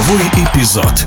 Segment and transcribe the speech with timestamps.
[0.00, 1.04] Игровой эпизод.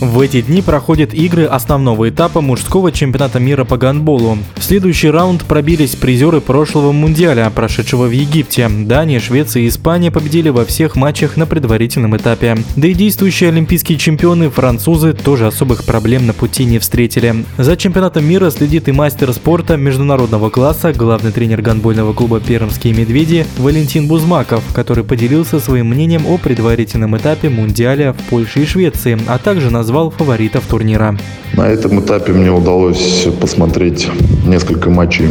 [0.00, 4.38] В эти дни проходят игры основного этапа мужского чемпионата мира по гандболу.
[4.56, 8.66] В следующий раунд пробились призеры прошлого мундиаля, прошедшего в Египте.
[8.70, 12.56] Дания, Швеция и Испания победили во всех матчах на предварительном этапе.
[12.76, 17.44] Да и действующие олимпийские чемпионы французы тоже особых проблем на пути не встретили.
[17.58, 23.46] За чемпионатом мира следит и мастер спорта международного класса, главный тренер гандбольного клуба «Пермские медведи»
[23.58, 29.36] Валентин Бузмаков, который поделился своим мнением о предварительном этапе мундиаля в Польше и Швеции, а
[29.36, 31.16] также назвал назвал фаворитов турнира.
[31.54, 34.08] На этом этапе мне удалось посмотреть
[34.46, 35.26] несколько матчей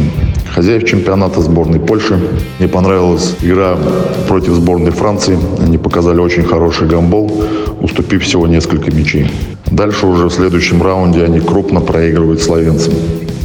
[0.54, 2.20] хозяев чемпионата сборной Польши.
[2.58, 3.78] Мне понравилась игра
[4.28, 5.38] против сборной Франции.
[5.64, 7.42] Они показали очень хороший гамбол,
[7.80, 9.30] уступив всего несколько мячей.
[9.70, 12.92] Дальше уже в следующем раунде они крупно проигрывают словенцам.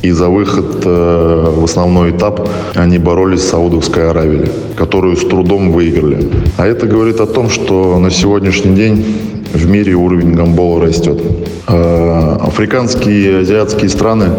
[0.02, 5.72] И за выход э, в основной этап они боролись с Саудовской Аравией, которую с трудом
[5.72, 6.30] выиграли.
[6.58, 11.22] А это говорит о том, что на сегодняшний день в мире уровень гамбола растет.
[11.68, 14.32] А, африканские и азиатские страны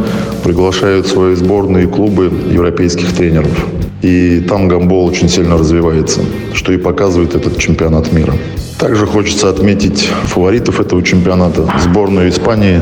[0.44, 3.66] приглашают свои сборные клубы европейских тренеров.
[4.02, 6.20] И там гамбол очень сильно развивается,
[6.54, 8.34] что и показывает этот чемпионат мира.
[8.78, 11.66] Также хочется отметить фаворитов этого чемпионата.
[11.82, 12.80] Сборную Испании,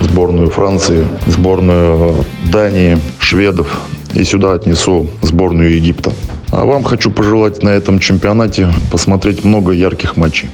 [0.00, 3.80] сборную Франции, сборную Дании, шведов.
[4.12, 6.12] И сюда отнесу сборную Египта.
[6.50, 10.50] А вам хочу пожелать на этом чемпионате посмотреть много ярких матчей.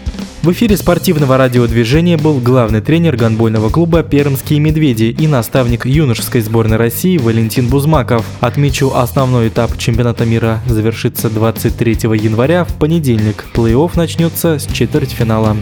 [0.46, 6.76] В эфире спортивного радиодвижения был главный тренер гандбольного клуба «Пермские медведи» и наставник юношеской сборной
[6.76, 8.24] России Валентин Бузмаков.
[8.38, 13.44] Отмечу, основной этап чемпионата мира завершится 23 января в понедельник.
[13.54, 15.56] Плей-офф начнется с четвертьфинала.